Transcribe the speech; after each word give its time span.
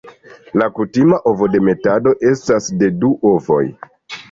La 0.61 0.69
kutima 0.79 1.19
ovodemetado 1.33 2.15
estas 2.33 2.73
de 2.83 2.91
du 3.05 3.13
ovoj. 3.37 3.63